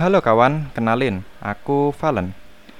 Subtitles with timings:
[0.00, 2.32] Halo kawan, kenalin, aku Valen.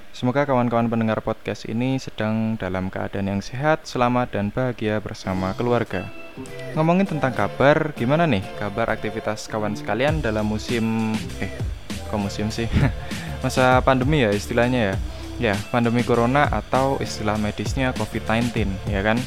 [0.08, 6.08] Semoga kawan-kawan pendengar podcast ini sedang dalam keadaan yang sehat, selamat, dan bahagia bersama keluarga.
[6.72, 11.12] Ngomongin tentang kabar, gimana nih kabar aktivitas kawan sekalian dalam musim...
[11.44, 11.52] Eh,
[12.08, 12.72] kok musim sih?
[13.44, 14.94] Masa pandemi ya istilahnya ya?
[15.52, 19.20] Ya, pandemi corona atau istilah medisnya COVID-19, ya kan?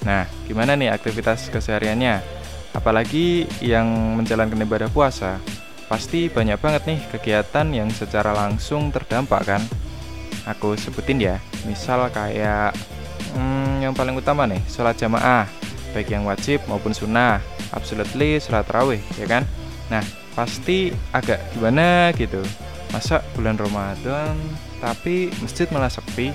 [0.00, 2.24] Nah, gimana nih aktivitas kesehariannya?
[2.72, 5.44] Apalagi yang menjalankan ibadah puasa,
[5.94, 9.62] Pasti banyak banget nih kegiatan yang secara langsung terdampak kan?
[10.42, 11.38] Aku sebutin ya.
[11.70, 12.74] Misal kayak
[13.38, 15.46] hmm, yang paling utama nih Sholat jamaah
[15.94, 17.38] Baik yang wajib maupun sunnah.
[17.70, 19.46] Absolutely sholat rawih ya kan?
[19.86, 20.02] Nah
[20.34, 22.42] pasti agak gimana gitu?
[22.90, 24.34] Masa bulan Ramadan
[24.82, 26.34] tapi masjid malah sepi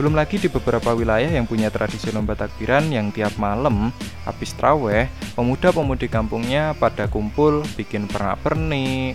[0.00, 3.92] belum lagi di beberapa wilayah yang punya tradisi lomba takbiran yang tiap malam
[4.24, 5.06] habis traweh,
[5.36, 9.14] pemuda-pemudi kampungnya pada kumpul bikin pernak-pernik,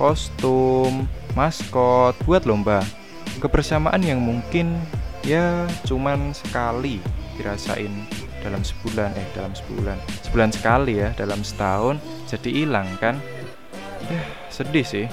[0.00, 1.04] kostum,
[1.36, 2.80] maskot buat lomba.
[3.38, 4.80] Kebersamaan yang mungkin
[5.26, 7.00] ya cuman sekali
[7.36, 7.90] dirasain
[8.44, 11.96] dalam sebulan eh dalam sebulan sebulan sekali ya dalam setahun
[12.28, 13.20] jadi hilang kan?
[14.08, 15.06] Ya sedih sih.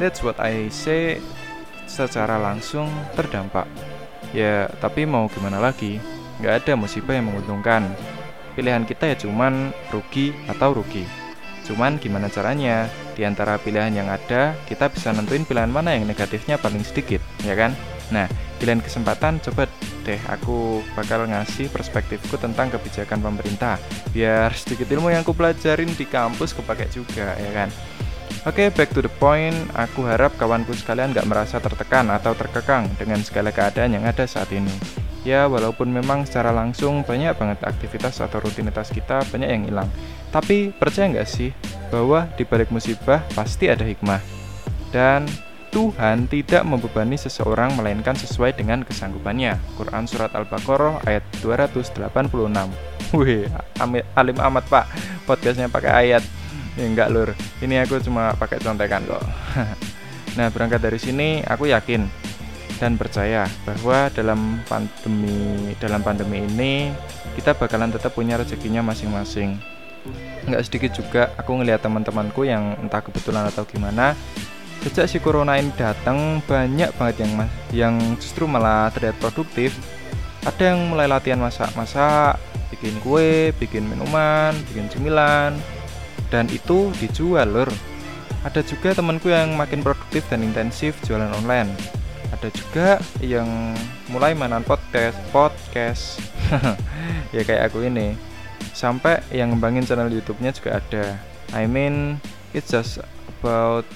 [0.00, 1.20] That's what I say
[1.84, 3.68] secara langsung terdampak
[4.32, 6.00] Ya, tapi mau gimana lagi?
[6.40, 7.88] Nggak ada musibah yang menguntungkan.
[8.52, 11.04] Pilihan kita ya cuman rugi atau rugi.
[11.68, 12.88] Cuman gimana caranya?
[13.12, 17.52] Di antara pilihan yang ada, kita bisa nentuin pilihan mana yang negatifnya paling sedikit, ya
[17.52, 17.76] kan?
[18.08, 19.68] Nah, pilihan kesempatan coba
[20.02, 23.78] deh aku bakal ngasih perspektifku tentang kebijakan pemerintah
[24.10, 27.68] biar sedikit ilmu yang aku pelajarin di kampus kepake juga ya kan
[28.42, 29.54] Oke, okay, back to the point.
[29.70, 34.50] Aku harap kawanku sekalian gak merasa tertekan atau terkekang dengan segala keadaan yang ada saat
[34.50, 34.74] ini.
[35.22, 39.86] Ya, walaupun memang secara langsung banyak banget aktivitas atau rutinitas kita banyak yang hilang.
[40.34, 41.54] Tapi percaya nggak sih
[41.94, 44.18] bahwa di balik musibah pasti ada hikmah.
[44.90, 45.30] Dan
[45.70, 49.54] Tuhan tidak membebani seseorang melainkan sesuai dengan kesanggupannya.
[49.78, 51.94] Quran Surat Al-Baqarah ayat 286.
[53.14, 53.46] Wih,
[54.18, 54.90] alim amat pak,
[55.30, 56.41] podcastnya pakai ayat
[56.76, 57.30] ya enggak lur.
[57.60, 59.24] Ini aku cuma pakai contekan kok.
[60.32, 62.08] Nah berangkat dari sini aku yakin
[62.80, 66.88] dan percaya bahwa dalam pandemi dalam pandemi ini
[67.36, 69.60] kita bakalan tetap punya rezekinya masing-masing.
[70.48, 74.16] Nggak sedikit juga aku ngelihat teman-temanku yang entah kebetulan atau gimana
[74.82, 77.32] sejak si corona ini datang banyak banget yang
[77.70, 79.76] yang justru malah terlihat produktif.
[80.42, 82.40] Ada yang mulai latihan masak-masak
[82.72, 85.54] bikin kue bikin minuman bikin cemilan
[86.32, 87.68] dan itu dijual lur.
[88.42, 91.70] Ada juga temanku yang makin produktif dan intensif jualan online.
[92.32, 92.88] Ada juga
[93.20, 93.76] yang
[94.08, 96.18] mulai mainan podcast podcast.
[97.32, 98.12] Ya kayak aku ini.
[98.76, 101.16] Sampai yang ngembangin channel YouTube-nya juga ada.
[101.56, 102.20] I mean
[102.52, 103.00] it's just
[103.40, 103.88] about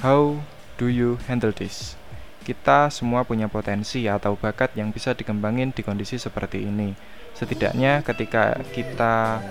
[0.00, 0.40] how
[0.80, 1.92] do you handle this?
[2.40, 6.96] Kita semua punya potensi atau bakat yang bisa dikembangin di kondisi seperti ini.
[7.36, 9.44] Setidaknya ketika kita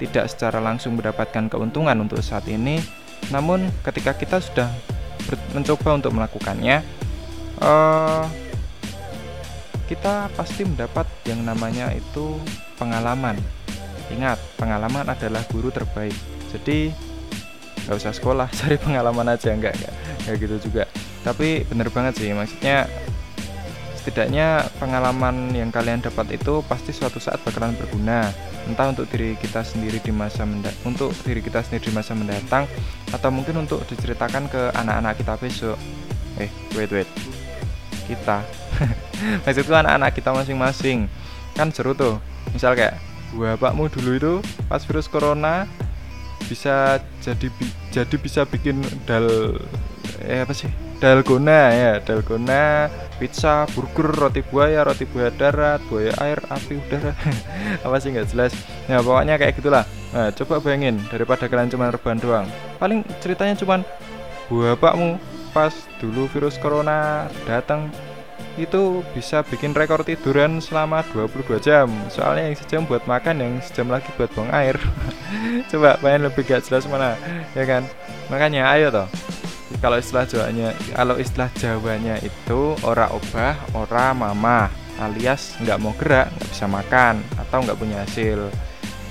[0.00, 2.82] tidak secara langsung mendapatkan keuntungan untuk saat ini,
[3.30, 4.68] namun ketika kita sudah
[5.56, 6.84] mencoba untuk melakukannya,
[7.62, 8.26] uh,
[9.84, 12.40] kita pasti mendapat yang namanya itu
[12.80, 13.36] pengalaman.
[14.12, 16.16] Ingat, pengalaman adalah guru terbaik.
[16.52, 16.92] Jadi
[17.84, 19.76] nggak usah sekolah, cari pengalaman aja enggak,
[20.24, 20.84] enggak gitu juga.
[21.24, 22.84] Tapi bener banget sih, maksudnya
[23.96, 28.28] setidaknya pengalaman yang kalian dapat itu pasti suatu saat bakalan berguna
[28.68, 30.48] entah untuk diri kita sendiri di masa
[30.88, 32.64] untuk diri kita sendiri di masa mendatang
[33.12, 35.78] atau mungkin untuk diceritakan ke anak-anak kita besok.
[36.40, 37.08] Eh wait wait.
[38.04, 38.44] Kita.
[39.44, 41.08] Maksudku anak-anak kita masing-masing.
[41.56, 42.20] Kan seru tuh.
[42.52, 43.00] Misal kayak
[43.34, 44.32] bapakmu dulu itu
[44.70, 45.66] pas virus corona
[46.46, 47.48] bisa jadi
[47.90, 49.56] jadi bisa bikin dal
[50.22, 50.68] eh apa sih
[50.98, 57.12] dalgona ya dalgona pizza burger roti buaya roti buaya darat buaya air api udara.
[57.86, 58.52] Apa sih nggak jelas.
[58.90, 59.84] Ya pokoknya kayak gitulah.
[60.14, 62.46] Nah coba bayangin daripada kalian cuma rebahan doang.
[62.78, 63.80] Paling ceritanya cuman
[64.50, 65.18] bapakmu
[65.54, 65.72] pas
[66.02, 67.88] dulu virus corona datang
[68.54, 71.90] itu bisa bikin rekor tiduran selama 22 jam.
[72.06, 74.78] Soalnya yang sejam buat makan yang sejam lagi buat buang air.
[75.70, 77.18] Coba pengen lebih gak jelas mana
[77.58, 77.82] ya kan?
[78.30, 79.08] Makanya ayo toh
[79.78, 86.30] kalau istilah Jawanya kalau istilah Jawanya itu ora obah ora mama alias nggak mau gerak
[86.30, 88.50] nggak bisa makan atau nggak punya hasil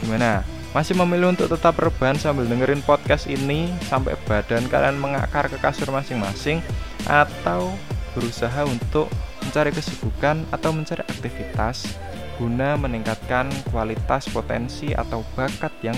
[0.03, 0.43] gimana
[0.73, 5.93] masih memilih untuk tetap rebahan sambil dengerin podcast ini sampai badan kalian mengakar ke kasur
[5.93, 6.65] masing-masing
[7.05, 7.69] atau
[8.17, 9.11] berusaha untuk
[9.45, 11.93] mencari kesibukan atau mencari aktivitas
[12.41, 15.97] guna meningkatkan kualitas potensi atau bakat yang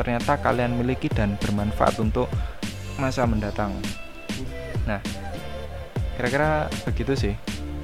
[0.00, 2.32] ternyata kalian miliki dan bermanfaat untuk
[2.96, 3.74] masa mendatang.
[4.84, 5.00] Nah,
[6.16, 7.34] kira-kira begitu sih.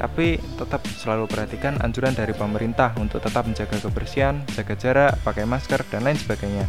[0.01, 5.85] Tapi tetap selalu perhatikan anjuran dari pemerintah untuk tetap menjaga kebersihan, jaga jarak, pakai masker,
[5.93, 6.65] dan lain sebagainya.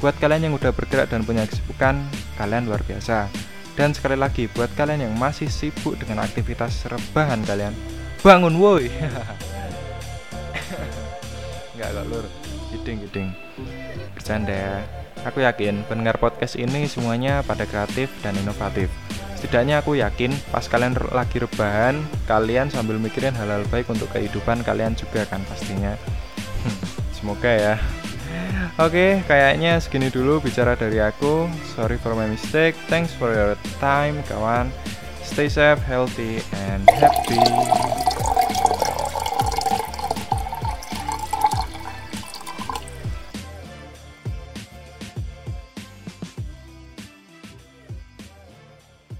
[0.00, 2.00] Buat kalian yang udah bergerak dan punya kesibukan,
[2.40, 3.28] kalian luar biasa.
[3.76, 7.76] Dan sekali lagi, buat kalian yang masih sibuk dengan aktivitas rebahan kalian,
[8.24, 8.88] bangun woi.
[11.76, 12.24] Enggak kok lur,
[12.72, 13.28] giding-giding.
[14.16, 14.80] Bercanda ya.
[15.28, 18.88] Aku yakin pendengar podcast ini semuanya pada kreatif dan inovatif.
[19.40, 21.96] Setidaknya aku yakin pas kalian lagi rebahan,
[22.28, 25.96] kalian sambil mikirin hal-hal baik untuk kehidupan kalian juga kan pastinya.
[26.60, 26.76] Hmm,
[27.16, 27.74] semoga ya.
[28.84, 31.48] Oke, okay, kayaknya segini dulu bicara dari aku.
[31.72, 32.76] Sorry for my mistake.
[32.92, 34.68] Thanks for your time, kawan.
[35.24, 37.40] Stay safe, healthy, and happy.